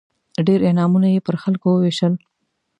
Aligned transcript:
ډېر 0.47 0.59
انعامونه 0.69 1.07
یې 1.13 1.19
پر 1.27 1.35
خلکو 1.43 1.67
ووېشل. 1.71 2.13